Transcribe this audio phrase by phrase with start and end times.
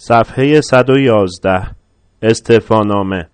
[0.00, 1.62] صفحه 111
[2.22, 3.28] استفانامه.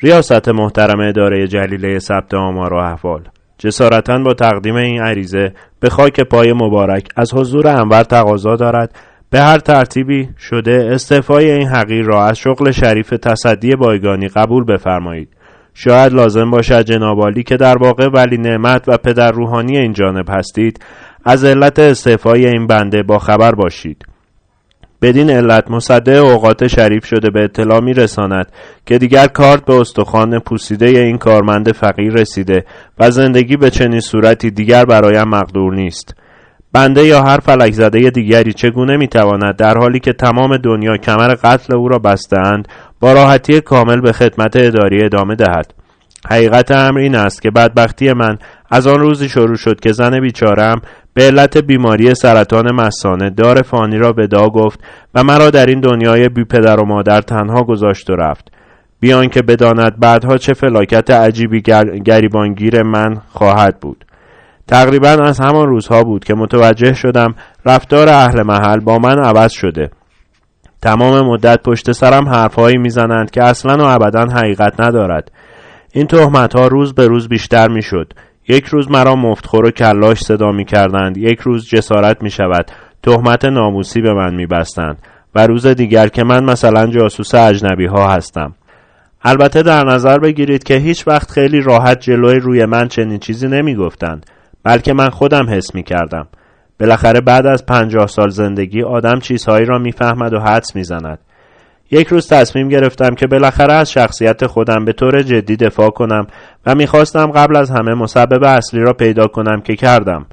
[0.00, 3.22] ریاست محترم اداره جلیله ثبت آمار و احوال.
[3.58, 8.96] جسارتا با تقدیم این عریضه به خاک پای مبارک از حضور انور تقاضا دارد.
[9.30, 15.28] به هر ترتیبی شده استعفای این حقیر را از شغل شریف تصدی بایگانی قبول بفرمایید.
[15.74, 20.84] شاید لازم باشد جنابالی که در واقع ولی نعمت و پدر روحانی این جانب هستید
[21.24, 24.15] از علت استعفای این بنده با خبر باشید.
[25.02, 28.52] بدین علت مصدع اوقات شریف شده به اطلاع می رساند
[28.86, 32.64] که دیگر کارت به استخوان پوسیده این کارمند فقیر رسیده
[32.98, 36.14] و زندگی به چنین صورتی دیگر برایم مقدور نیست.
[36.72, 41.74] بنده یا هر فلک زده دیگری چگونه می‌تواند در حالی که تمام دنیا کمر قتل
[41.74, 42.68] او را بستهاند
[43.00, 45.74] با راحتی کامل به خدمت اداری ادامه دهد؟
[46.30, 48.38] حقیقت امر این است که بدبختی من
[48.70, 50.80] از آن روزی شروع شد که زن بیچارم
[51.16, 54.80] به علت بیماری سرطان مسانه دار فانی را ودا گفت
[55.14, 58.48] و مرا در این دنیای بی پدر و مادر تنها گذاشت و رفت.
[59.00, 61.62] بیان که بداند بعدها چه فلاکت عجیبی
[62.04, 64.04] گریبانگیر من خواهد بود.
[64.68, 67.34] تقریبا از همان روزها بود که متوجه شدم
[67.66, 69.90] رفتار اهل محل با من عوض شده.
[70.82, 75.30] تمام مدت پشت سرم حرفهایی می‌زنند که اصلا و ابدا حقیقت ندارد.
[75.92, 78.12] این تهمت ها روز به روز بیشتر می‌شد.
[78.48, 82.70] یک روز مرا مفتخور و کلاش صدا می کردند یک روز جسارت می شود
[83.02, 84.98] تهمت ناموسی به من می بستند
[85.34, 88.54] و روز دیگر که من مثلا جاسوس اجنبی ها هستم.
[89.22, 93.74] البته در نظر بگیرید که هیچ وقت خیلی راحت جلوی روی من چنین چیزی نمی
[93.74, 94.26] گفتند
[94.64, 96.26] بلکه من خودم حس می کردم
[96.80, 101.18] بالاخره بعد از پنجاه سال زندگی آدم چیزهایی را می‌فهمد و حدس می‌زند.
[101.90, 106.26] یک روز تصمیم گرفتم که بالاخره از شخصیت خودم به طور جدی دفاع کنم
[106.66, 110.26] و می‌خواستم قبل از همه مسبب اصلی را پیدا کنم که کردم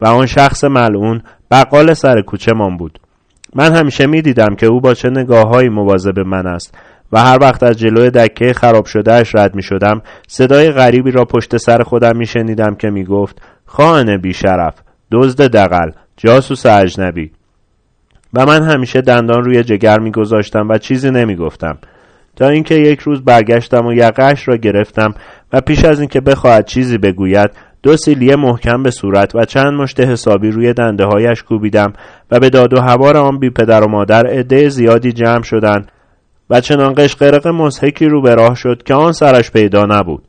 [0.00, 2.98] و آن شخص ملعون بقال سر کوچه من بود.
[3.54, 6.74] من همیشه می‌دیدم که او با چه نگاههایی مواظب من است
[7.12, 11.56] و هر وقت از جلوی دکه خراب شدهش رد می شدم صدای غریبی را پشت
[11.56, 14.74] سر خودم می شنیدم که می گفت خانه بیشرف
[15.12, 17.30] دزد دقل جاسوس اجنبی.
[18.34, 21.78] و من همیشه دندان روی جگر میگذاشتم و چیزی نمی‌گفتم.
[22.36, 25.14] تا اینکه یک روز برگشتم و یقهاش را گرفتم
[25.52, 27.50] و پیش از اینکه بخواهد چیزی بگوید
[27.82, 31.92] دو سیلیه محکم به صورت و چند مشت حسابی روی دنده هایش کوبیدم
[32.30, 35.92] و به داد و هوار آن بی پدر و مادر عده زیادی جمع شدند
[36.50, 40.22] و چنان قشقرق مزهکی رو به راه شد که آن سرش پیدا نبود.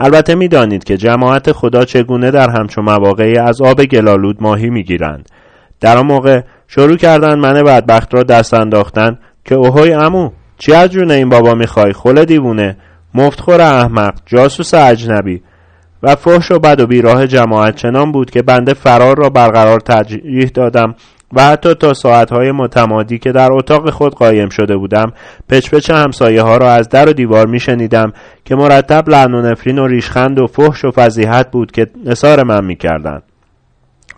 [0.00, 5.28] البته می‌دانید که جماعت خدا چگونه در همچون مواقعی از آب گلالود ماهی می‌گیرند.
[5.80, 10.90] در آن موقع شروع کردن من بدبخت را دست انداختن که اوهای امو چی از
[10.90, 12.76] جون این بابا می‌خوای؟ خل دیوونه.
[13.14, 15.42] مفتخور احمق جاسوس اجنبی.
[16.02, 20.50] و فحش و بد و بیراه جماعت چنان بود که بنده فرار را برقرار ترجیح
[20.54, 20.94] دادم
[21.32, 25.12] و حتی تا ساعتهای متمادی که در اتاق خود قایم شده بودم
[25.48, 28.12] پچپچ همسایه ها را از در و دیوار می شنیدم
[28.44, 32.64] که مرتب لعن و نفرین و ریشخند و فحش و فضیحت بود که نصار من
[32.64, 33.22] می کردن.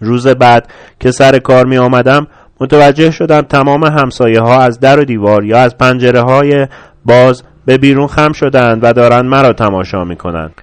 [0.01, 0.69] روز بعد
[1.01, 2.27] که سر کار می آمدم
[2.61, 6.67] متوجه شدم تمام همسایه ها از در و دیوار یا از پنجره های
[7.05, 10.55] باز به بیرون خم شدند و دارند مرا تماشا می کنند.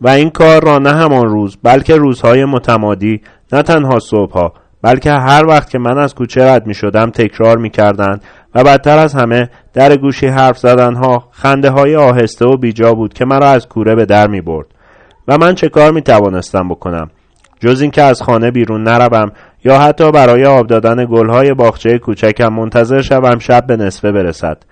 [0.00, 3.20] و این کار را نه همان روز بلکه روزهای متمادی
[3.52, 4.52] نه تنها صبحها
[4.82, 8.22] بلکه هر وقت که من از کوچه رد می شدم تکرار می کردند
[8.54, 13.14] و بدتر از همه در گوشی حرف زدن ها خنده های آهسته و بیجا بود
[13.14, 14.66] که مرا از کوره به در می برد
[15.28, 17.10] و من چه کار می توانستم بکنم
[17.60, 19.32] جز اینکه از خانه بیرون نروم
[19.64, 24.62] یا حتی برای آب دادن گلهای باغچه کوچکم منتظر شوم شب به نصفه برسد.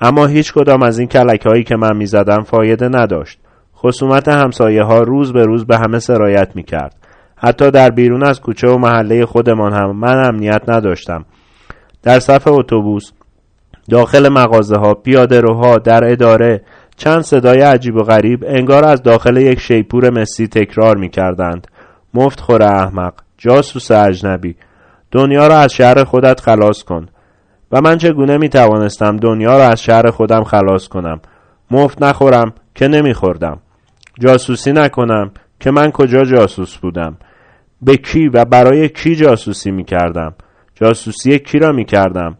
[0.00, 3.38] اما هیچ کدام از این کلک هایی که من می‌زدم فایده نداشت.
[3.76, 6.94] خصومت همسایه ها روز به روز به همه سرایت می کرد
[7.36, 11.24] حتی در بیرون از کوچه و محله خودمان هم من امنیت نداشتم.
[12.02, 13.12] در صف اتوبوس
[13.90, 16.62] داخل مغازه ها پیاده روها در اداره
[16.96, 21.66] چند صدای عجیب و غریب انگار از داخل یک شیپور مسی تکرار می کردند
[22.14, 23.25] مفت خور احمق.
[23.38, 24.56] جاسوس اجنبی
[25.12, 27.06] دنیا را از شهر خودت خلاص کن.
[27.72, 31.20] و من چگونه می توانستم دنیا را از شهر خودم خلاص کنم؟
[31.70, 33.58] مفت نخورم که نمیخوردم.
[34.20, 35.30] جاسوسی نکنم
[35.60, 37.16] که من کجا جاسوس بودم؟
[37.82, 40.34] به کی و برای کی جاسوسی می کردم
[40.74, 42.36] جاسوسی کی را می کردم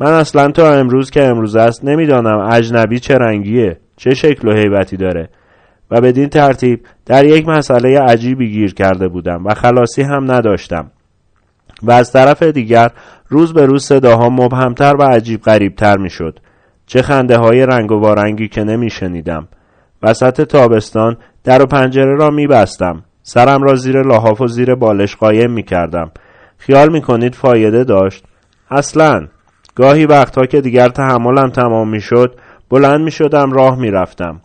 [0.00, 4.96] من اصلا تا امروز که امروز است نمی‌دانم اجنبی چه رنگیه چه شکل و حیبتی
[4.96, 5.28] داره.
[5.90, 10.90] و بدین ترتیب در یک مسئله عجیبی گیر کرده بودم و خلاصی هم نداشتم
[11.82, 12.90] و از طرف دیگر
[13.28, 16.38] روز به روز صداها مبهمتر و عجیب غریبتر می شد
[16.86, 19.48] چه خنده های رنگ و وارنگی که نمی شنیدم
[20.02, 25.16] وسط تابستان در و پنجره را می بستم سرم را زیر لحاف و زیر بالش
[25.16, 26.10] قایم می کردم
[26.58, 28.24] خیال می کنید فایده داشت؟
[28.70, 29.26] اصلا.
[29.74, 32.38] گاهی وقتها که دیگر تحملم تمام می شد
[32.70, 34.40] بلند می شدم راه می رفتم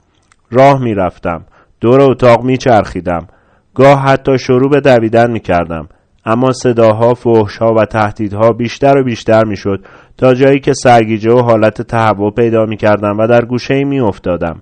[0.51, 1.45] راه می رفتم
[1.81, 3.27] دور اتاق می چرخیدم
[3.75, 5.88] گاه حتی شروع به دویدن می کردم
[6.25, 9.86] اما صداها، فحشها و تهدیدها بیشتر و بیشتر می شد
[10.18, 14.62] تا جایی که سرگیجه و حالت تهوع پیدا می کردم و در گوشه می افتادم.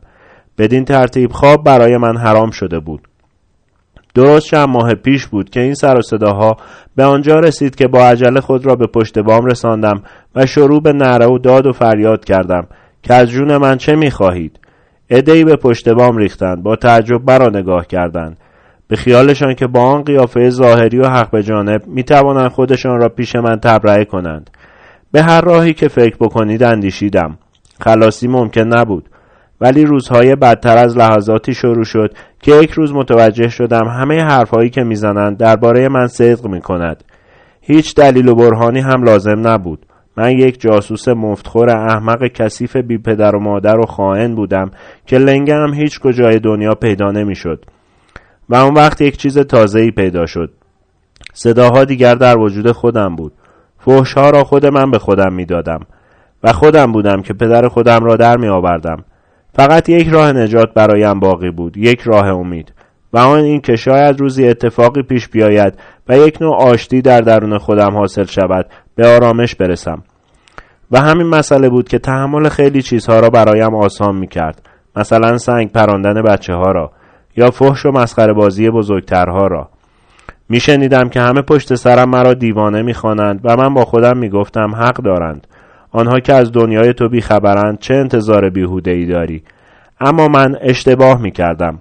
[0.58, 3.02] بدین ترتیب خواب برای من حرام شده بود.
[4.16, 6.58] درست چند ماه پیش بود که این سر و صداها
[6.96, 10.04] به آنجا رسید که با عجله خود را به پشت بام رساندم
[10.36, 12.68] و شروع به نعره و داد و فریاد کردم
[13.04, 14.60] که از جون من چه می‌خواهید
[15.10, 18.38] ادهی به پشت بام ریختند با تعجب مرا نگاه کردند
[18.88, 23.10] به خیالشان که با آن قیافه ظاهری و حق به جانب می توانند خودشان را
[23.10, 24.50] پیش من تبرئه کنند
[25.12, 27.38] به هر راهی که فکر بکنید اندیشیدم
[27.82, 29.10] خلاصی ممکن نبود
[29.62, 34.84] ولی روزهای بدتر از لحظاتی شروع شد که یک روز متوجه شدم همه حرفهایی که
[34.84, 37.04] می‌زنند درباره من صدق می کند.
[37.62, 39.86] هیچ دلیل و برهانی هم لازم نبود.
[40.19, 44.71] من یک جاسوس مفتخور احمق کثیف بی پدر و مادر و خائن بودم
[45.06, 47.66] که لنگم هیچ کجای دنیا پیدا نمی‌شد.
[48.50, 50.51] و اون وقت یک چیز تازه‌ای پیدا شد.
[51.33, 53.31] صداها دیگر در وجود خودم بود.
[53.77, 55.80] فحشها را خود من به خودم می‌دادم
[56.44, 59.04] و خودم بودم که پدر خودم را در می آوردم.
[59.54, 62.74] فقط یک راه نجات برایم باقی بود یک راه امید
[63.13, 65.74] و آن این که شاید روزی اتفاقی پیش بیاید
[66.10, 70.04] و یک نوع آشتی در درون خودم حاصل شود به آرامش برسم
[70.92, 75.72] و همین مسئله بود که تحمل خیلی چیزها را برایم آسان می کرد مثلا سنگ
[75.72, 76.92] پراندن بچه ها را
[77.38, 79.70] یا فحش و مسخره بازی بزرگترها را.
[80.50, 85.48] میشنیدم که همه پشت سرم مرا دیوانه می‌خوانند و من با خودم می‌گفتم حق دارند.
[85.92, 89.44] آنها که از دنیای تو بیخبرند چه انتظار بیهوده ای داری؟
[90.02, 91.80] اما من اشتباه می کردم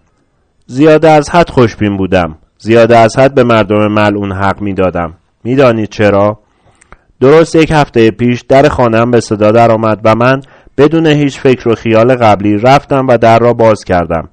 [0.67, 2.37] زیاده از حد خوشبین بودم.
[2.59, 5.15] زیاده از حد به مردم ملعون حق می دادم
[5.45, 6.39] می‌دانید چرا؟
[7.21, 10.41] درست یک هفته پیش در خانم به صدا درآمد و من
[10.79, 14.29] بدون هیچ فکر و خیال قبلی رفتم و در را باز کردم.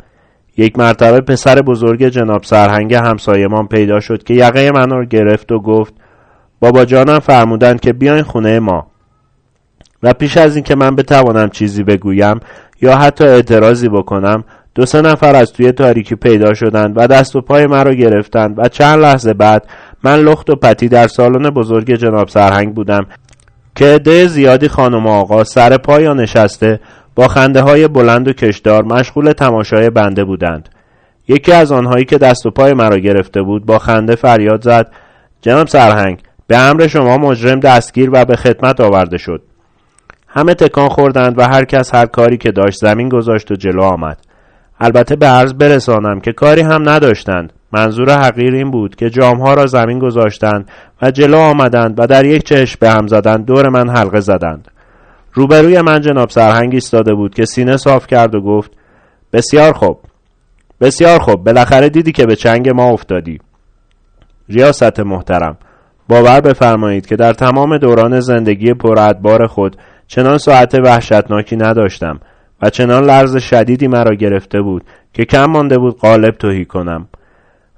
[0.57, 5.59] یک مرتبه پسر بزرگ جناب سرهنگ همسایمان پیدا شد که یقه من را گرفت و
[5.59, 5.93] گفت
[6.59, 8.88] بابا جانم فرمودند که بیاین خونه ما.
[10.03, 12.39] و پیش از اینکه من بتوانم چیزی بگویم
[12.81, 14.43] یا حتی اعتراضی بکنم
[14.75, 18.67] دو سه نفر از توی تاریکی پیدا شدند و دست و پای مرا گرفتند و
[18.67, 19.67] چند لحظه بعد
[20.05, 23.05] من لخت و پتی در سالن بزرگ جناب سرهنگ بودم
[23.75, 26.79] که عده زیادی خانم آقا سر پای نشسته
[27.15, 30.69] با خنده های بلند و کشدار مشغول تماشای بنده بودند.
[31.27, 34.91] یکی از آنهایی که دست و پای مرا گرفته بود با خنده فریاد زد
[35.41, 39.41] جناب سرهنگ به امر شما مجرم دستگیر و به خدمت آورده شد.
[40.27, 44.25] همه تکان خوردند و هر کس هر کاری که داشت زمین گذاشت و جلو آمد.
[44.80, 47.54] البته به عرض برسانم که کاری هم نداشتند.
[47.72, 50.69] منظور حقیر این بود که جامها را زمین گذاشتند
[51.01, 54.72] و جلو آمدند و در یک چشم به هم زدند دور من حلقه زدند.
[55.33, 58.72] روبروی من جناب سرهنگ ایستاده بود که سینه صاف کرد و گفت
[59.33, 60.00] بسیار خوب
[60.81, 63.39] بسیار خوب بالاخره دیدی که به چنگ ما افتادی.
[64.50, 65.57] ریاست محترم
[66.10, 69.77] باور بفرمایید که در تمام دوران زندگی پرادبار خود
[70.07, 72.19] چنان ساعت وحشتناکی نداشتم.
[72.61, 77.07] و چنان لرز شدیدی مرا گرفته بود که کم مانده بود قالب توهی کنم.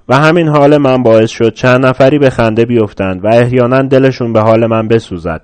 [0.08, 4.40] و همین حال من باعث شد چند نفری به خنده بیفتند و احیانا دلشون به
[4.40, 5.40] حال من بسوزد.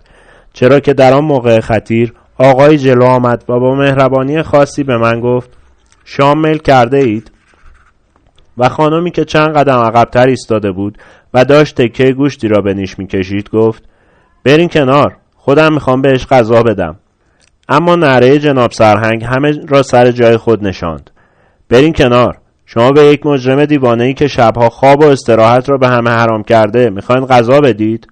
[0.52, 5.20] چرا که در آن موقع خطیر آقای جلو آمد و با مهربانی خاصی به من
[5.20, 5.50] گفت
[6.05, 7.31] شام میل کرده اید؟
[8.58, 10.98] و خانمی که چند قدم عقبتر ایستاده بود
[11.34, 13.82] و داشت تکه گوشتی را به نیش می‌کشید گفت
[14.44, 16.96] برین کنار خودم می‌خوام بهش غذا بدم.
[17.69, 21.11] اما نره جناب سرهنگ همه را سر جای خود نشاند.
[21.69, 22.39] برین کنار.
[22.67, 26.43] شما به یک مجرم دیوانه ای که شبها خواب و استراحت را به همه حرام
[26.43, 28.09] کرده می‌خواین غذا بدید؟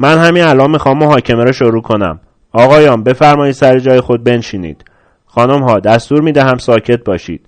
[0.00, 2.20] من همین الان می‌خوام محاکمه را شروع کنم.
[2.52, 4.84] آقایان بفرمایید سر جای خود بنشینید.
[5.26, 7.46] خانم ها دستور می‌دهم ساکت باشید.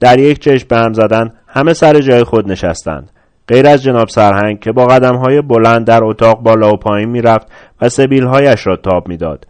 [0.00, 3.10] در یک چشم به هم زدن همه سر جای خود نشستند.
[3.48, 7.46] غیر از جناب سرهنگ که با قدم های بلند در اتاق بالا و پایین می‌رفت
[7.82, 7.88] و
[8.28, 9.46] هایش را تاب می‌داد.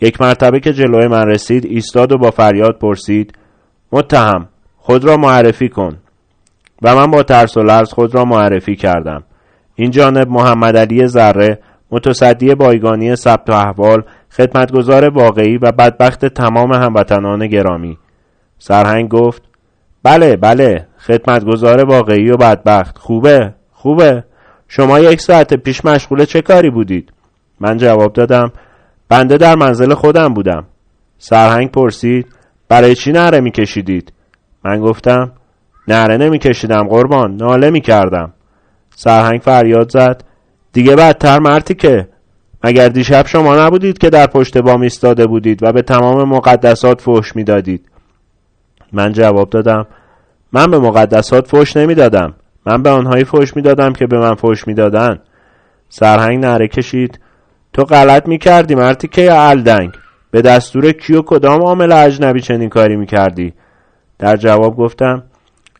[0.00, 3.38] یک مرتبه که جلوی من رسید ایستاد و با فریاد پرسید
[3.92, 5.96] متهم خود را معرفی کن.
[6.82, 9.22] و من با ترس و لرز خود را معرفی کردم.
[9.74, 11.58] این جانب محمد علی ذره
[11.90, 17.98] متصدی بایگانی ثبت و احوال خدمتگزار واقعی و بدبخت تمام هموطنان گرامی.
[18.58, 19.42] سرهنگ گفت
[20.02, 22.98] بله بله خدمتگزار واقعی و بدبخت.
[22.98, 24.24] خوبه خوبه.
[24.68, 27.12] شما یک ساعت پیش مشغول چه کاری بودید؟
[27.60, 28.52] من جواب دادم
[29.08, 30.64] بنده در منزل خودم بودم.
[31.18, 32.26] سرهنگ پرسید
[32.68, 34.12] برای چی نره میکشیدید؟
[34.64, 35.32] من گفتم
[35.88, 38.32] نره نمیکشیدم قربان ناله می‌کردم.
[38.90, 40.24] سرهنگ فریاد زد
[40.72, 42.08] دیگه بدتر مرتی که.
[42.64, 47.36] مگر دیشب شما نبودید که در پشت بام ایستاده بودید و به تمام مقدسات فحش
[47.36, 47.88] می‌دادید؟
[48.92, 49.86] من جواب دادم
[50.52, 52.34] من به مقدسات فحش نمی‌دادم.
[52.66, 55.20] من به آنهایی فحش می‌دادم که به من فحش می‌دادند
[55.88, 57.20] سرهنگ نره کشید
[57.78, 59.90] تو غلط می‌کردی مرتی که یا الدنگ؟
[60.30, 63.52] به دستور کیو کدام عامل اجنبی چنین کاری می‌کردی؟
[64.18, 65.22] در جواب گفتم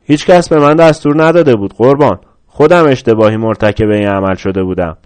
[0.05, 2.19] هیچ کس به من دستور نداده بود قربان.
[2.47, 4.97] خودم اشتباهی مرتکب این عمل شده بودم.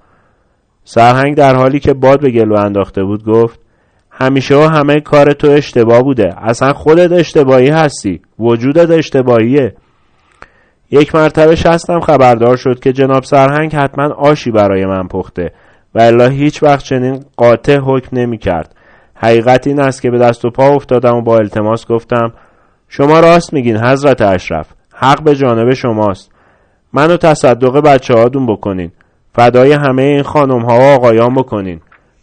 [0.84, 3.60] سرهنگ در حالی که باد به گلو انداخته بود گفت
[4.10, 6.34] همیشه و همه کار تو اشتباه بوده.
[6.38, 8.20] اصلا خودت اشتباهی هستی.
[8.38, 9.74] وجودت اشتباهیه.
[10.90, 15.52] یک مرتبه شستم خبردار شد که جناب سرهنگ حتما آشی برای من پخته.
[15.94, 18.74] و الا هیچ وقت چنین قاطع حکم نمی کرد
[19.14, 22.32] حقیقت این است که به دست و پا افتادم و با التماس گفتم
[22.88, 26.30] شما راست میگین حضرت اشرف حق به جانب شماست.
[26.92, 28.92] منو تصدق بچه هادون بکنین.
[29.34, 31.80] فدای همه این خانم ها و آقایان بکنین.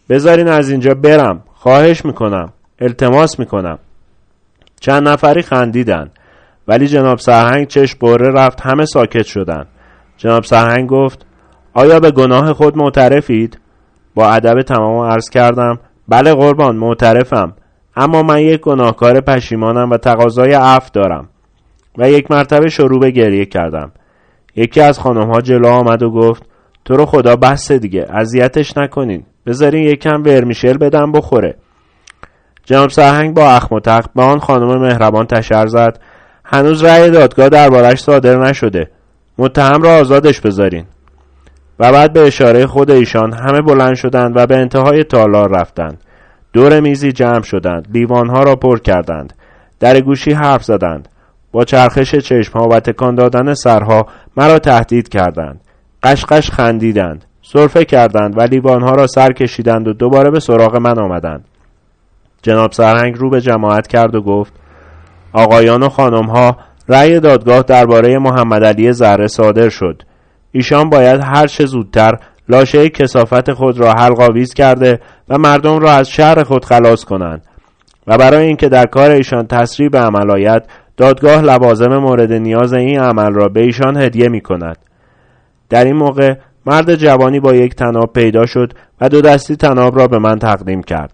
[0.08, 1.42] بذارین از اینجا برم.
[1.54, 2.52] خواهش می‌کنم.
[2.80, 3.78] التماس می‌کنم.
[4.80, 6.10] چند نفری خندیدن.
[6.68, 9.66] ولی جناب سرهنگ چشم بره رفت همه ساکت شدن.
[10.16, 11.26] جناب سرهنگ گفت
[11.74, 13.59] آیا به گناه خود معترفید؟
[14.14, 15.78] با ادب تمام عرض کردم.
[16.08, 17.52] بله قربان معترفم.
[17.96, 21.28] اما من یک گناهکار پشیمانم و تقاضای عفو دارم
[21.98, 23.92] و یک مرتبه شروع به گریه کردم.
[24.56, 26.42] یکی از خانم ها جلو آمد و گفت
[26.84, 29.24] تو رو خدا بسته دیگه اذیتش نکنین.
[29.46, 31.56] بذارین یکم ورمیشل بدم بخوره.
[32.64, 36.00] جناب سرهنگ با اخم و تخت به آن خانم مهربان تشر زد.
[36.44, 38.90] هنوز رأی دادگاه دربارش صادر نشده.
[39.38, 40.84] متهم را آزادش بذارین.
[41.80, 46.00] و بعد به اشاره خود ایشان همه بلند شدند و به انتهای تالار رفتند.
[46.52, 47.88] دور میزی جمع شدند.
[47.92, 49.32] لیوانها را پر کردند.
[49.80, 51.08] در گوشی حرف زدند.
[51.52, 54.06] با چرخش چشمها و تکان دادن سرها
[54.36, 55.60] مرا تهدید کردند.
[56.02, 57.24] قشقش خندیدند.
[57.42, 61.44] صرفه کردند و لیوانها را سر کشیدند و دوباره به سراغ من آمدند.
[62.42, 64.52] جناب سرهنگ رو به جماعت کرد و گفت
[65.32, 66.56] آقایان و خانمها
[66.88, 70.02] رأی دادگاه درباره محمد علی ذره صادر شد.
[70.52, 76.10] ایشان باید هر چه زودتر لاشه کسافت خود را حلقاویز کرده و مردم را از
[76.10, 77.42] شهر خود خلاص کنند.
[78.06, 80.62] و برای اینکه در کار ایشان تسریع به عمل آید
[80.96, 84.76] دادگاه لوازم مورد نیاز این عمل را به ایشان هدیه می کند.
[85.68, 86.34] در این موقع
[86.66, 90.82] مرد جوانی با یک تناب پیدا شد و دو دستی تناب را به من تقدیم
[90.82, 91.12] کرد.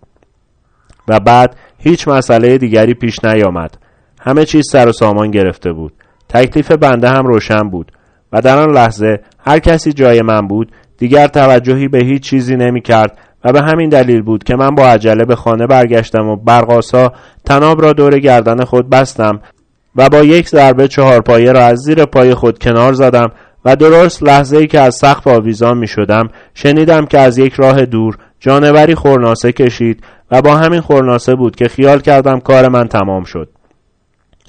[1.08, 3.78] و بعد هیچ مسئله دیگری پیش نیامد.
[4.20, 5.92] همه چیز سر و سامان گرفته بود.
[6.28, 7.92] تکلیف بنده هم روشن بود.
[8.32, 12.80] و در آن لحظه هر کسی جای من بود دیگر توجهی به هیچ چیزی نمی
[12.80, 17.12] کرد و به همین دلیل بود که من با عجله به خانه برگشتم و برقاسا
[17.44, 19.40] تناب را دور گردن خود بستم
[19.96, 23.28] و با یک ضربه چهار پایه را از زیر پای خود کنار زدم
[23.64, 27.86] و درست لحظه ای که از سقف آویزان می شدم شنیدم که از یک راه
[27.86, 33.24] دور جانوری خورناسه کشید و با همین خورناسه بود که خیال کردم کار من تمام
[33.24, 33.48] شد.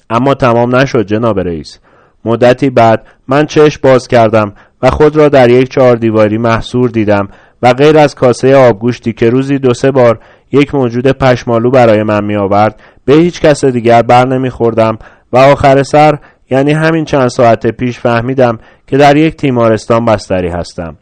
[0.10, 1.80] اما تمام نشد جناب رئیس.
[2.28, 7.28] مدتی بعد من چشم باز کردم و خود را در یک چهار دیواری محصور دیدم
[7.62, 10.20] و غیر از کاسه آبگوشتی که روزی دو سه بار
[10.52, 14.98] یک موجود پشمالو برای من می آورد به هیچ کس دیگر بر نمی خوردم
[15.34, 16.18] و آخر سر
[16.50, 20.98] یعنی همین چند ساعت پیش فهمیدم که در یک تیمارستان بستری هستم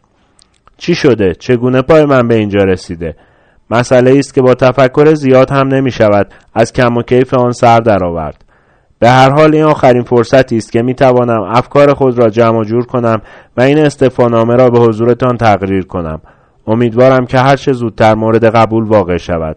[0.78, 3.16] چی شده؟ چگونه پای من به اینجا رسیده؟
[3.70, 7.78] مسئله است که با تفکر زیاد هم نمی شود از کم و کیف آن سر
[7.80, 8.44] درآورد.
[8.98, 12.86] به هر حال این آخرین فرصتی است که می توانم افکار خود را جمع جور
[12.86, 13.20] کنم
[13.56, 16.20] و این استفانامه را به حضورتان تقریر کنم.
[16.66, 19.56] امیدوارم که هر چه زودتر مورد قبول واقع شود.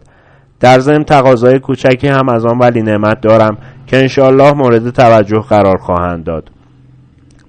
[0.60, 5.76] در ضمن تقاضای کوچکی هم از آن ولی نعمت دارم که انشاالله مورد توجه قرار
[5.76, 6.50] خواهند داد.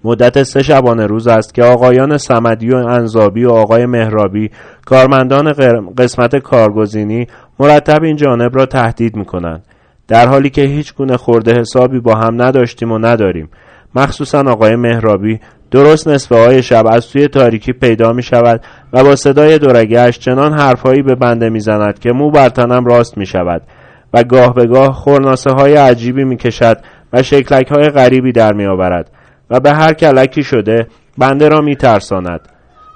[0.03, 4.49] مدت سه شبانه روز است که آقایان سمدی و انزابی و آقای مهرابی
[4.85, 5.53] کارمندان
[5.97, 7.27] قسمت کارگزینی
[7.59, 9.63] مرتب این جانب را تهدید می کنند.
[10.11, 13.49] در حالی که هیچ گونه خورده حسابی با هم نداشتیم و نداریم
[13.95, 15.39] مخصوصا آقای مهرابی
[15.71, 18.61] درست نصفه های شب از توی تاریکی پیدا می شود
[18.93, 23.25] و با صدای دورگهش چنان حرفهایی به بنده می زند که مو برتنم راست می
[23.25, 23.61] شود
[24.13, 26.77] و گاه به گاه خورناسه های عجیبی می کشد
[27.13, 29.11] و شکلک های غریبی در می آورد
[29.49, 30.87] و به هر کلکی شده
[31.17, 32.41] بنده را می ترساند.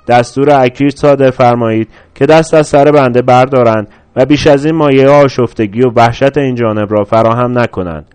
[0.07, 5.10] دستور اکیر صادر فرمایید که دست از سر بنده بردارند و بیش از این مایه
[5.10, 8.05] آشفتگی و وحشت این جانب را فراهم نکنند.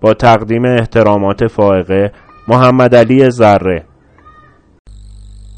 [0.00, 2.12] با تقدیم احترامات فائقه
[2.48, 3.84] محمد علی ذره.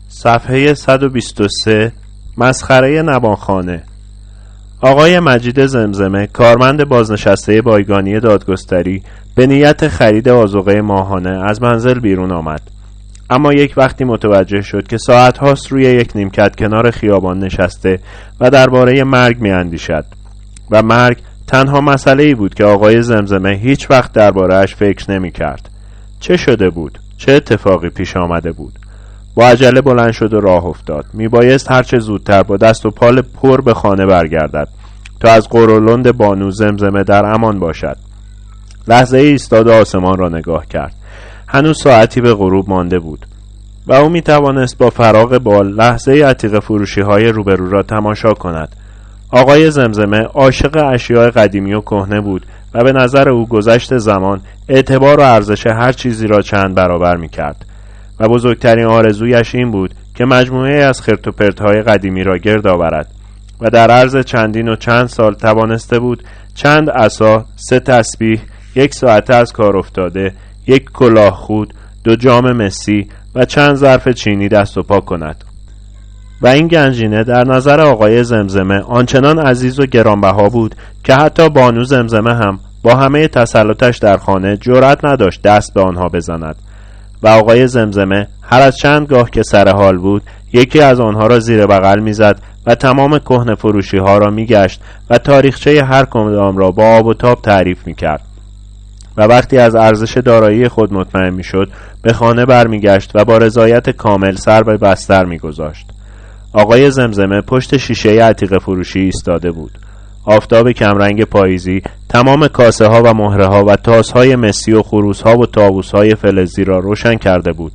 [0.08, 1.92] صفحه 123
[2.38, 3.82] مسخره نبانخانه
[4.80, 9.02] آقای مجید زمزمه کارمند بازنشسته بایگانی دادگستری
[9.34, 12.60] به نیت خرید آزوقه ماهانه از منزل بیرون آمد.
[13.30, 18.00] اما یک وقتی متوجه شد که ساعت هاست روی یک نیمکت کنار خیابان نشسته
[18.40, 20.04] و درباره مرگ می اندیشد
[20.70, 25.70] و مرگ تنها مسئله ای بود که آقای زمزمه هیچ وقت دربارهش فکر نمی کرد.
[26.20, 28.72] چه شده بود؟ چه اتفاقی پیش آمده بود؟
[29.34, 33.60] با عجله بلند شد و راه افتاد میبایست هرچه زودتر با دست و پال پر
[33.60, 34.68] به خانه برگردد
[35.20, 37.96] تا از قرولند بانو زمزمه در امان باشد
[38.88, 40.94] لحظه ایستاد آسمان را نگاه کرد
[41.48, 43.26] هنوز ساعتی به غروب مانده بود
[43.86, 48.76] و او می توانست با فراغ بال لحظه عتیق فروشی های روبرو را تماشا کند.
[49.30, 55.20] آقای زمزمه عاشق اشیاء قدیمی و کهنه بود و به نظر او گذشت زمان اعتبار
[55.20, 57.66] و ارزش هر چیزی را چند برابر می کرد
[58.20, 63.10] و بزرگترین آرزویش این بود که مجموعه از خرت های قدیمی را گرد آورد
[63.60, 66.22] و در عرض چندین و چند سال توانسته بود
[66.54, 68.40] چند عصا، سه تسبیح،
[68.74, 70.32] یک ساعته از کار افتاده،
[70.66, 75.44] یک کلاه خود، دو جام مسی و چند ظرف چینی دست و پا کند.
[76.42, 81.84] و این گنجینه در نظر آقای زمزمه آنچنان عزیز و گرانبها بود که حتی بانو
[81.84, 86.56] زمزمه هم با همه تسلطش در خانه جرأت نداشت دست به آنها بزند.
[87.22, 91.38] و آقای زمزمه هر از چند گاه که سر حال بود یکی از آنها را
[91.38, 94.80] زیر بغل می‌زد و تمام کهنه فروشی ها را میگشت
[95.10, 98.35] و تاریخچه هر کدام را با آب و تاب تعریف می‌کرد.
[99.16, 101.68] و وقتی از ارزش دارایی خود مطمئن می‌شد
[102.02, 105.86] به خانه برمیگشت و با رضایت کامل سر به بستر میگذاشت.
[106.52, 109.78] آقای زمزمه پشت شیشه عتیق فروشی ایستاده بود.
[110.26, 115.22] آفتاب کمرنگ پاییزی تمام کاسه ها و مهره ها و تاس های مسی و خروس
[115.22, 117.72] ها و تابوس های فلزی را روشن کرده بود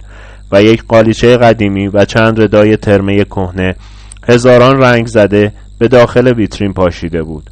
[0.51, 3.75] و یک قالیچه قدیمی و چند ردای ترمه کهنه
[4.27, 7.49] هزاران رنگ زده به داخل ویترین پاشیده بود.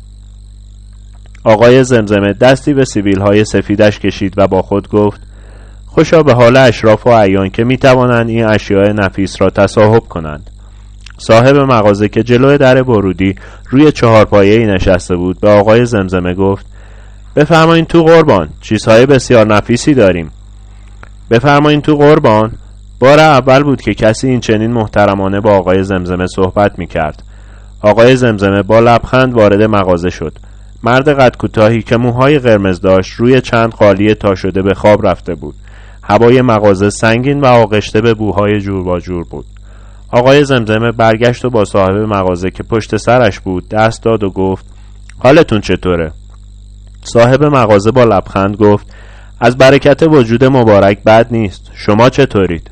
[1.44, 5.22] آقای زمزمه دستی به سیبیل های سفیدش کشید و با خود گفت
[5.88, 10.50] خوشا به حال اشراف و عیان که می توانند این اشیاء نفیس را تصاحب کنند.
[11.18, 13.36] صاحب مغازه که جلوی در برودی
[13.70, 16.66] روی چهارپایه ای نشسته بود به آقای زمزمه گفت
[17.36, 20.32] بفرمایین تو قربان چیزهای بسیار نفیسی داریم.
[21.32, 22.52] بفرمایین تو قربان.
[23.00, 27.24] بار اول بود که کسی این چنین محترمانه با آقای زمزمه صحبت می کرد
[27.82, 30.34] آقای زمزمه با لبخند وارد مغازه شد.
[30.84, 35.36] مرد قد کوتاهی که موهای قرمز داشت روی چند قالی تا شده به خواب رفته
[35.36, 35.56] بود
[36.04, 39.46] هوای مغازه سنگین و آغشته به بوهای جور با جور بود
[40.12, 44.66] آقای زمزمه برگشت و با صاحب مغازه که پشت سرش بود دست داد و گفت
[45.20, 46.12] حالتون چطوره؟
[47.04, 48.88] صاحب مغازه با لبخند گفت
[49.40, 52.72] از برکت وجود مبارک بد نیست شما چطورید؟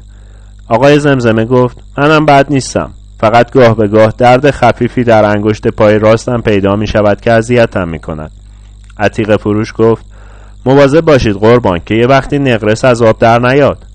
[0.70, 6.00] آقای زمزمه گفت منم بد نیستم فقط گاه به گاه درد خفیفی در انگشت پای
[6.00, 8.32] راستم پیدا می شود که اذیتم می کند.
[9.00, 10.06] عتیق فروش گفت
[10.66, 13.86] مواظب باشید قربان که یه وقتی نقرس از آب در نیاد.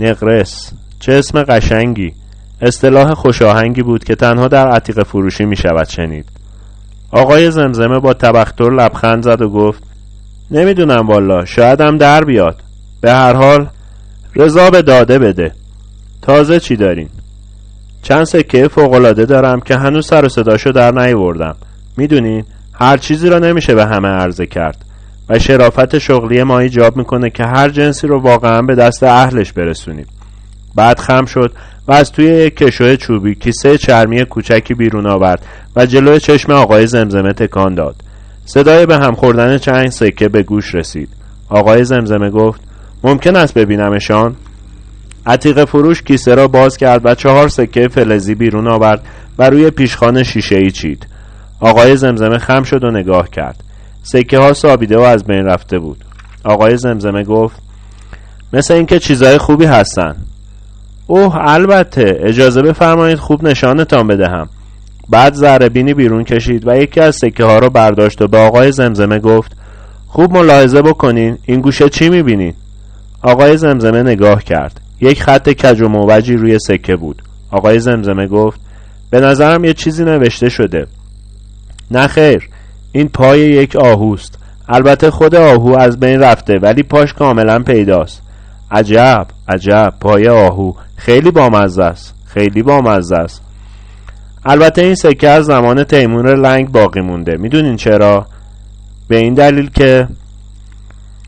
[0.00, 2.12] نقرس چه اسم قشنگی.
[2.60, 6.28] اصطلاح خوشاهنگی بود که تنها در عتیق فروشی می شود شنید.
[7.10, 9.82] آقای زمزمه با تبختر لبخند زد و گفت
[10.50, 12.62] نمی‌دونم والا شاید هم در بیاد.
[13.00, 13.66] به هر حال
[14.36, 15.52] رضا به داده بده.
[16.22, 17.08] تازه چی دارین؟
[18.04, 21.56] چند سکه فوقالعاده دارم که هنوز سر و صداشو در نیوردم.
[21.96, 24.84] می‌دونین هر چیزی را نمیشه به همه عرضه کرد
[25.28, 30.06] و شرافت شغلی ما ایجاب می‌کنه که هر جنسی رو واقعا به دست اهلش برسونیم.
[30.74, 31.52] بعد خم شد
[31.88, 37.32] و از توی کشوه چوبی کیسه چرمی کوچکی بیرون آورد و جلوی چشم آقای زمزمه
[37.32, 37.96] تکان داد.
[38.44, 41.08] صدای به هم خوردن چند سکه به گوش رسید.
[41.48, 42.60] آقای زمزمه گفت
[43.04, 44.36] ممکن است ببینمشان؟
[45.26, 49.04] عتیق فروش کیسه را باز کرد و چهار سکه فلزی بیرون آورد
[49.38, 51.06] و روی پیشخان شیشه ای چید.
[51.60, 53.64] آقای زمزمه خم شد و نگاه کرد.
[54.02, 56.04] سکه ها سابیده و از بین رفته بود.
[56.44, 57.56] آقای زمزمه گفت
[58.52, 60.16] مثل اینکه چیزای خوبی هستن.
[61.06, 62.18] اوه البته.
[62.20, 64.48] اجازه بفرمایید خوب نشانتان بدهم.
[65.10, 69.18] بعد زربینی بیرون کشید و یکی از سکه ها را برداشت و به آقای زمزمه
[69.18, 69.52] گفت
[70.06, 71.38] خوب ملاحظه بکنین.
[71.46, 72.54] این گوشه چی می‌بینین؟
[73.22, 74.80] آقای زمزمه نگاه کرد.
[75.04, 77.22] یک خط کج و موجی روی سکه بود.
[77.50, 78.60] آقای زمزمه گفت
[79.10, 80.86] به نظرم یه چیزی نوشته شده.
[81.90, 82.48] نه خیر
[82.92, 84.38] این پای یک آهوست
[84.68, 88.22] البته خود آهو از بین رفته ولی پاش کاملا پیداست.
[88.70, 90.72] عجب عجب پای آهو.
[90.96, 93.42] خیلی بامزه است خیلی بامزه است.
[94.46, 97.36] البته این سکه از زمان تیمور لنگ باقی مونده.
[97.36, 98.26] می‌دونین چرا؟
[99.08, 100.08] به این دلیل که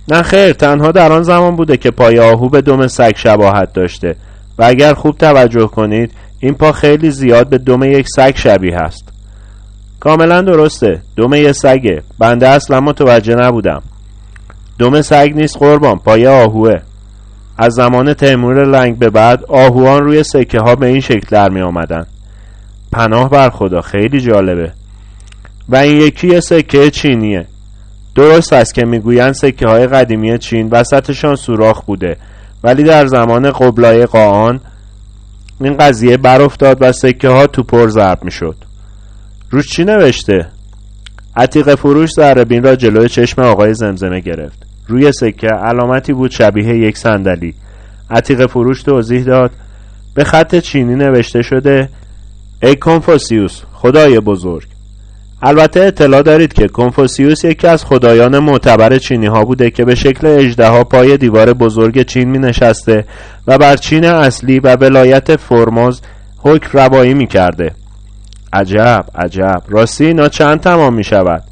[0.09, 4.17] نه خیر تنها در آن زمان بوده که پای آهو به دم سگ شباهت داشته.
[4.59, 9.09] و اگر خوب توجه کنید این پا خیلی زیاد به دم یک سگ شبیه است.
[10.01, 12.03] کاملا درسته دم یک سگه.
[12.19, 13.83] بنده اصلا متوجه نبودم.
[14.79, 16.75] دم سگ نیست قربان پای آهوه.
[17.59, 21.61] از زمان تیمور لنگ به بعد آهوان روی سکه ها به این شکل در می
[21.61, 22.07] آمدن.
[22.93, 24.73] پناه بر خدا خیلی جالبه.
[25.69, 27.47] و این یکی سکه چینیه.
[28.17, 32.17] درست است که می‌گویند سکه های قدیمی چین وسطشان سوراخ بوده
[32.65, 34.61] ولی در زمان قبلای قاان
[35.61, 38.57] این قضیه بر افتاد و سکه ها تو پر ضرب می‌شد.
[39.51, 40.47] روش چی نوشته؟
[41.37, 44.67] عتیق فروش زربین را جلوی چشم آقای زمزمه گرفت.
[44.89, 47.55] روی سکه علامتی بود شبیه یک صندلی.
[48.11, 49.51] عتیق فروش توضیح داد
[50.15, 51.89] به خط چینی نوشته شده
[52.63, 54.76] ای کنفوسیوس خدای بزرگ.
[55.49, 60.27] البته اطلاع دارید که کنفوسیوس یکی از خدایان معتبر چینی ها بوده که به شکل
[60.27, 63.05] اجده پای دیوار بزرگ چین می نشسته
[63.47, 66.01] و بر چین اصلی و ولایت فرماز
[66.39, 67.73] حکم روایی می کرده
[68.53, 69.63] عجب عجب.
[69.69, 71.43] راستی اینا چند تمام می شود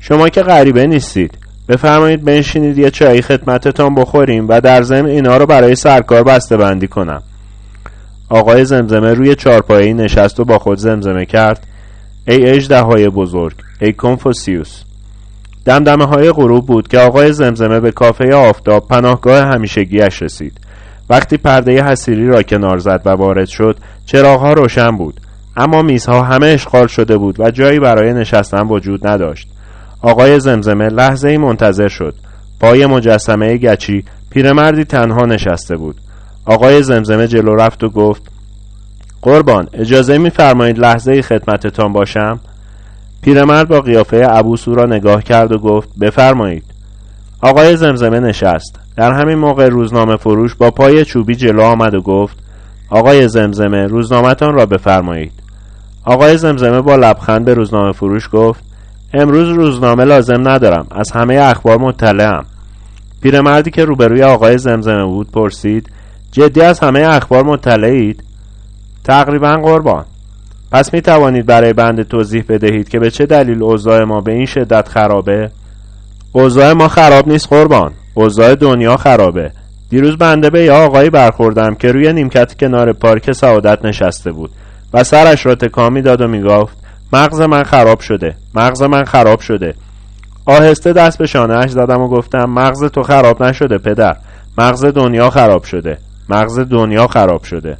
[0.00, 1.38] شما که غریبه نیستید.
[1.68, 6.88] بفرمایید بنشینید یه چایی خدمتتان بخوریم و در ضمن اینا رو برای سرکار بسته بندی
[6.88, 7.22] کنم.
[8.28, 11.66] آقای زمزمه روی چارپایی نشست و با خود زمزمه کرد.
[12.30, 14.82] ای اجده بزرگ ای کنفوسیوس.
[15.64, 20.60] دمدمه های غروب بود که آقای زمزمه به کافه آفتاب پناهگاه همیشگیش رسید.
[21.10, 25.20] وقتی پرده حسیری را کنار زد و وارد شد چراغها روشن بود.
[25.56, 29.48] اما میزها همه اشغال شده بود و جایی برای نشستن وجود نداشت.
[30.02, 32.14] آقای زمزمه لحظه ای منتظر شد.
[32.60, 35.96] پای مجسمه گچی پیرمردی تنها نشسته بود.
[36.44, 38.22] آقای زمزمه جلو رفت و گفت
[39.22, 42.40] قربان اجازه میفرمایید لحظه خدمتتان باشم؟
[43.22, 46.64] پیرمرد با قیافه ابوسو را نگاه کرد و گفت بفرمایید.
[47.42, 48.80] آقای زمزمه نشست.
[48.96, 52.38] در همین موقع روزنامه فروش با پای چوبی جلو آمد و گفت
[52.90, 55.32] آقای زمزمه روزنامهتان را بفرمایید.
[56.04, 58.64] آقای زمزمه با لبخند به روزنامه فروش گفت
[59.14, 62.44] امروز روزنامه لازم ندارم از همه اخبار مطلعم.
[63.22, 65.90] پیرمردی که روبروی آقای زمزمه بود پرسید
[66.32, 68.29] جدی از همه اخبار مطلعید؟
[69.10, 70.04] تقریبا قربان.
[70.72, 74.46] پس می توانید برای بنده توضیح بدهید که به چه دلیل اوضاع ما به این
[74.46, 75.50] شدت خرابه؟
[76.32, 77.92] اوضاع ما خراب نیست قربان.
[78.14, 79.50] اوضاع دنیا خرابه.
[79.88, 84.50] دیروز بنده به یه آقایی برخوردم که روی نیمکت کنار پارک سعادت نشسته بود
[84.94, 86.76] و سرش را تکامی داد و می‌گفت
[87.12, 88.34] مغز من خراب شده.
[88.54, 89.74] مغز من خراب شده.
[90.46, 94.16] آهسته دست به شانهاش زدم و گفتم مغز تو خراب نشده پدر.
[94.58, 95.98] مغز دنیا خراب شده.
[96.28, 97.76] مغز دنیا خراب شده.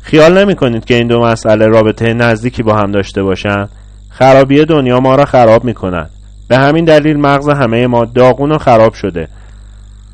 [0.00, 3.70] خیال نمی کنید که این دو مسئله رابطه نزدیکی با هم داشته باشند
[4.10, 6.10] خرابی دنیا ما را خراب می کند
[6.48, 9.28] به همین دلیل مغز همه ما داغون و خراب شده.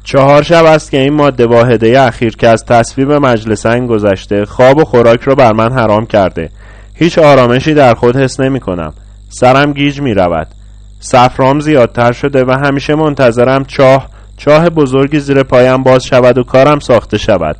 [0.05, 4.85] چهار شب است که این ماده واحده اخیر که از تصویب مجلسنگ گذشته خواب و
[4.85, 6.51] خوراک را بر من حرام کرده.
[6.95, 8.93] هیچ آرامشی در خود حس نمی کنم
[9.29, 10.47] سرم گیج می رود
[11.01, 16.79] سفرام زیادتر شده و همیشه منتظرم چاه چاه بزرگی زیر پایم باز شود و کارم
[16.79, 17.57] ساخته شود.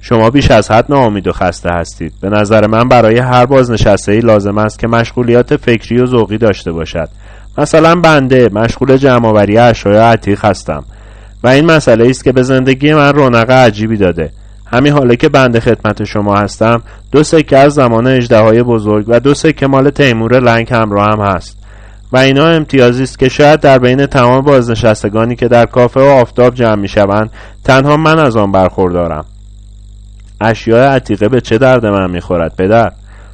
[0.00, 2.12] شما بیش از حد ناامید و خسته هستید.
[2.20, 6.72] به نظر من برای هر بازنشسته ای لازم است که مشغولیات فکری و ذوقی داشته
[6.72, 7.08] باشد.
[7.58, 10.84] مثلا بنده مشغول جمعآوری اشیاء عتیق هستم
[11.44, 14.30] و این مسئله است که به زندگی من رونق عجیبی داده.
[14.66, 16.82] همین حاله که بنده خدمت شما هستم
[17.12, 21.58] دو سکه از زمان اجده بزرگ و دو سکه مال تیمور لنگ همراه هم هست.
[22.12, 26.54] و اینا امتیازی است که شاید در بین تمام بازنشستگانی که در کافه و آفتاب
[26.54, 27.30] جمع می شوند
[27.64, 29.24] تنها من از آن برخوردارم.
[30.40, 32.92] اشیاء عتیقه به چه درد من می‌خورد پدر؟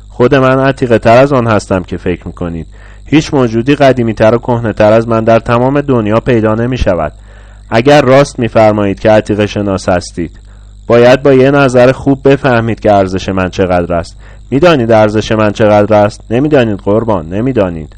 [0.09, 2.67] خود من عتیقه تر از آن هستم که فکر می‌کنید.
[3.07, 7.13] هیچ موجودی قدیمی تر و کهنه تر از من در تمام دنیا پیدا نمی شود
[7.71, 10.39] اگر راست میفرمایید که عتیقه شناس هستید
[10.87, 14.17] باید با یه نظر خوب بفهمید که ارزش من چقدر است.
[14.51, 17.97] می‌دانید ارزش من چقدر است؟ نمی‌دانید قربان نمی‌دانید.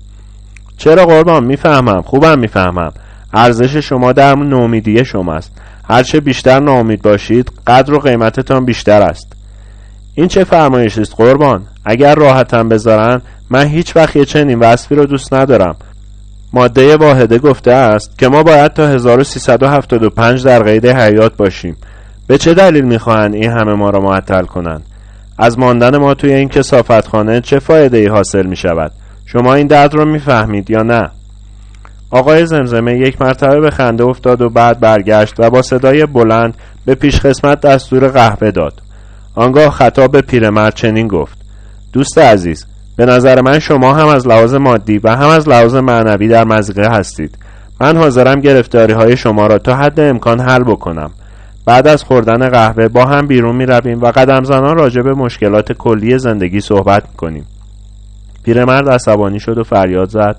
[0.76, 2.92] چرا قربان؟ می‌فهمم خوبم می‌فهمم.
[3.36, 5.52] ارزش شما در نومیدی شماست.
[5.88, 9.32] هرچه بیشتر ناامید باشید قدر و قیمتتان بیشتر است.
[10.14, 15.06] این چه فرمایشی است قربان؟ اگر راحتم بذارن من هیچ وقت یه چنین وصفی رو
[15.06, 15.76] دوست ندارم.
[16.52, 21.76] ماده واحده گفته است که ما باید تا 1375 در قید حیات باشیم.
[22.26, 24.82] به چه دلیل می‌خواهند این همه ما را معطل کنند؟
[25.38, 28.92] از ماندن ما توی این کسافتخانه چه فایده ای حاصل می شود
[29.26, 31.10] شما این درد رو می‌فهمید یا نه؟
[32.10, 36.94] آقای زمزمه یک مرتبه به خنده افتاد و بعد برگشت و با صدای بلند به
[36.94, 38.82] پیش خسمت دستور قهوه داد.
[39.34, 41.38] آنگاه خطاب به پیرمرد چنین گفت.
[41.92, 42.66] دوست عزیز
[42.96, 46.88] به نظر من شما هم از لحاظ مادی و هم از لحاظ معنوی در مزیقه
[46.88, 47.38] هستید.
[47.80, 51.10] من حاضرم گرفتاری های شما را تا حد امکان حل بکنم.
[51.66, 55.72] بعد از خوردن قهوه با هم بیرون می رویم و قدم زنان راجع به مشکلات
[55.72, 57.46] کلی زندگی صحبت می کنیم
[58.44, 60.36] پیرمرد عصبانی شد و فریاد زد.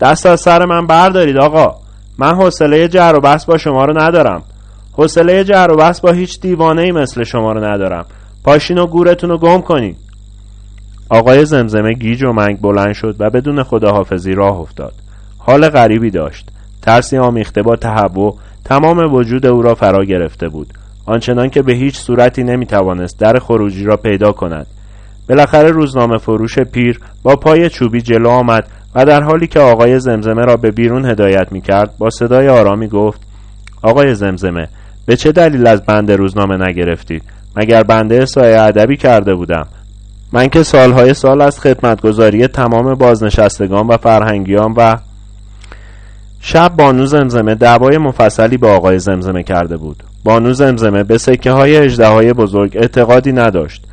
[0.00, 1.74] دست از سر من بردارید آقا.
[2.18, 4.42] من حوصله جر و بحث با شما رو ندارم.
[4.92, 8.04] حوصله جر و بحث با هیچ دیوانه ای مثل شما رو ندارم.
[8.44, 9.96] پاشین و گورتون رو گم کنین.
[11.08, 14.92] آقای زمزمه گیج و منگ بلند شد و بدون خداحافظی راه افتاد.
[15.38, 16.48] حال غریبی داشت.
[16.82, 20.66] ترسی آمیخته با تهوع تمام وجود او را فرا گرفته بود.
[21.06, 24.66] آنچنان که به هیچ صورتی نمی‌توانست در خروجی را پیدا کند.
[25.28, 30.44] بالاخره روزنامه فروش پیر با پای چوبی جلو آمد و در حالی که آقای زمزمه
[30.44, 33.20] را به بیرون هدایت می کرد با صدای آرامی گفت
[33.82, 34.68] آقای زمزمه
[35.06, 37.22] به چه دلیل از بنده روزنامه نگرفتید
[37.56, 39.66] مگر بنده سایه ادبی کرده بودم؟
[40.32, 44.96] من که سالهای سال از خدمتگذاری تمام بازنشستگان و فرهنگیان و
[46.40, 50.02] شب بانو زمزمه دعوای مفصلی به آقای زمزمه کرده بود.
[50.24, 53.84] بانو زمزمه به سکه های اجده های بزرگ اعتقادی نداشت.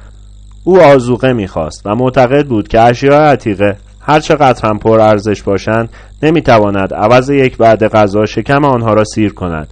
[0.64, 5.90] او آزوقه می‌خواست و معتقد بود که اشیاء عتیقه هر چقدر هم پر ارزش باشند
[6.24, 9.68] نمی‌تواند عوض یک بعد غذا شکم آنها را سیر کند.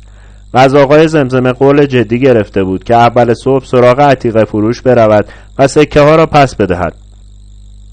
[0.53, 5.25] و آقای زمزمه قول جدی گرفته بود که اول صبح سراغ عتیقه فروش برود
[5.59, 6.93] و سکه ها را پس بدهد.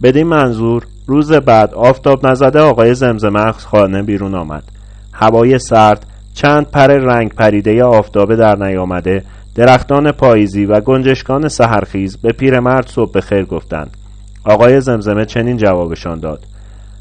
[0.02, 4.64] بدین منظور روز بعد آفتاب نزده آقای زمزمه از خانه بیرون آمد.
[5.12, 9.22] هوای سرد چند پر رنگ پریده آفتابه در نیامده
[9.54, 13.96] درختان پاییزی و گنجشکان سهرخیز به پیرمرد صبح خیر گفتند.
[14.44, 16.44] آقای زمزمه چنین جوابشان داد.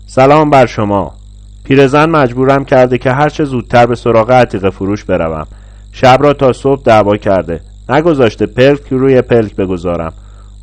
[0.07, 1.13] سلام بر شما.
[1.63, 5.47] پیرزن مجبورم کرده که هرچه زودتر به سراغ عتیق فروش بروم.
[5.91, 7.61] شب را تا صبح دعوا کرده.
[7.89, 10.13] نگذاشته پلک روی پلک بگذارم.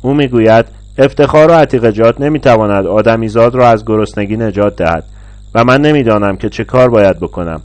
[0.01, 0.65] او می‌گوید
[0.97, 5.03] افتخار و عتیقجات نمی‌تواند آدمیزاد را از گرسنگی نجات دهد
[5.55, 7.61] و من نمی‌دانم که چه کار باید بکنم.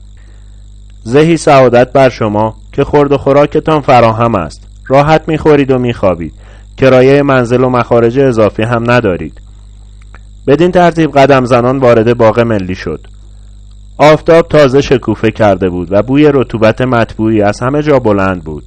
[1.02, 4.66] زهی سعادت بر شما که خورد و خوراکتان فراهم است.
[4.86, 6.34] راحت می‌خورید و میخوابید.
[6.76, 9.40] کرایه منزل و مخارج اضافی هم ندارید
[10.46, 13.00] بدین ترتیب قدم زنان وارد باغ ملی شد
[13.98, 18.64] آفتاب تازه شکوفه کرده بود و بوی رطوبت مطبوعی از همه جا بلند بود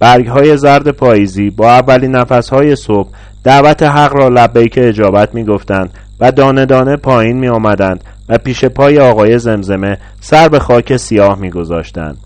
[0.00, 3.08] برگ های زرد پاییزی با اولین نفس های صبح
[3.44, 8.64] دعوت حق را لبیک اجابت می گفتند و دانه دانه پایین می آمدند و پیش
[8.64, 12.16] پای آقای زمزمه سر به خاک سیاه می گذاشتند.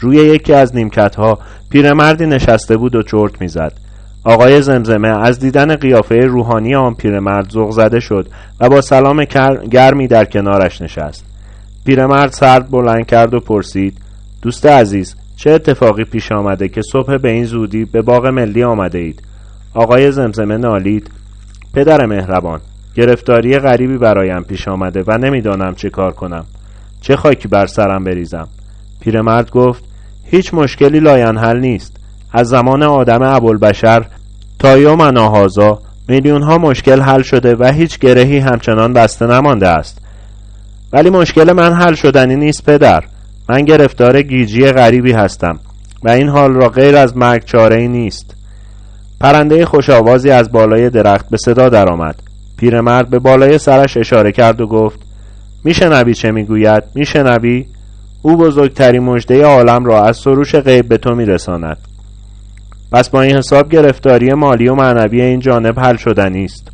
[0.00, 1.38] روی یکی از نیمکت ها
[1.70, 3.72] پیرمردی نشسته بود و چرت می‌زد.
[4.28, 8.28] آقای زمزمه از دیدن قیافه روحانی آن پیرمرد ذوق زده شد
[8.60, 9.24] و با سلام
[9.70, 11.24] گرمی در کنارش نشست.
[11.84, 13.98] پیرمرد سرد بلند کرد و پرسید
[14.42, 18.98] دوست عزیز چه اتفاقی پیش آمده که صبح به این زودی به باغ ملی آمده
[18.98, 19.22] اید؟
[19.74, 21.10] آقای زمزمه نالید
[21.74, 22.60] پدر مهربان
[22.94, 26.44] گرفتاری غریبی برایم پیش آمده و نمی‌دانم چه کار کنم.
[27.00, 28.48] چه خاکی بر سرم بریزم؟
[29.00, 29.84] پیرمرد گفت
[30.24, 31.98] هیچ مشکلی لاینحل نیست.
[32.32, 34.06] از زمان آدم ابوالبشر
[34.58, 39.98] تا یومنا هذا میلیون ها مشکل حل شده و هیچ گرهی همچنان بسته نمانده است.
[40.92, 43.04] ولی مشکل من حل شدنی نیست پدر.
[43.48, 45.58] من گرفتار گیجی غریبی هستم
[46.02, 48.34] و این حال را غیر از مرگ چاره ای نیست.
[49.20, 52.14] پرنده خوشآوازی از بالای درخت به صدا درآمد.
[52.56, 54.98] پیرمرد به بالای سرش اشاره کرد و گفت
[55.64, 57.66] میشنوی چه می‌گوید؟ میشنوی؟
[58.22, 61.87] او بزرگترین مژده عالم را از سروش غیب به تو میرساند.
[62.92, 66.68] پس با این حساب گرفتاری مالی و معنوی این جانب حل شدنی است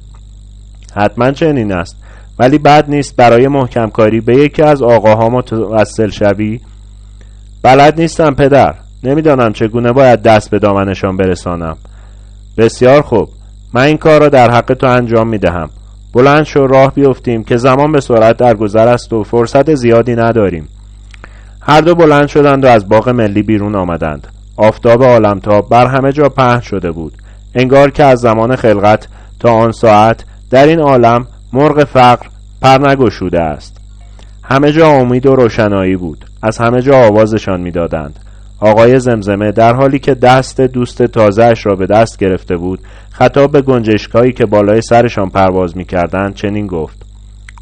[0.96, 1.96] حتما چنین است.
[2.38, 6.60] ولی بد نیست برای محکم کاری به یکی از آقاها متوسل شوی.
[7.62, 8.74] بلد نیستم پدر.
[9.04, 11.76] نمی‌دانم چگونه باید دست به دامنشان برسانم.
[12.58, 13.28] بسیار خوب.
[13.72, 15.70] من این کار را در حق تو انجام می دهم
[16.12, 20.68] بلند شو راه بیفتیم که زمان به سرعت در گذر است و فرصت زیادی نداریم.
[21.60, 24.28] هر دو بلند شدند و از باغ ملی بیرون آمدند.
[24.56, 27.12] آفتاب عالمتاب بر همه جا پهن شده بود.
[27.54, 29.08] انگار که از زمان خلقت
[29.40, 32.26] تا آن ساعت در این عالم مرغ فقر
[32.62, 33.76] پر نگشوده است.
[34.44, 36.24] همه جا امید و روشنایی بود.
[36.42, 38.18] از همه جا آوازشان می‌دادند.
[38.60, 43.62] آقای زمزمه در حالی که دست دوست تازهش را به دست گرفته بود خطاب به
[43.62, 47.02] گنجشکایی که بالای سرشان پرواز می‌کردند چنین گفت.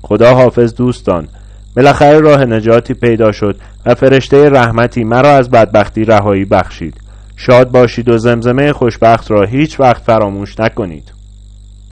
[0.03, 1.29] خدا حافظ دوستان
[1.77, 3.57] بالاخره راه نجاتی پیدا شد
[3.87, 7.01] و فرشته رحمتی مرا از بدبختی رهایی بخشید.
[7.37, 11.22] شاد باشید و زمزمه خوشبخت را هیچ وقت فراموش نکنید.